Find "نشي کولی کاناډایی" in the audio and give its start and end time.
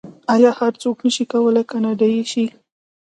1.05-2.23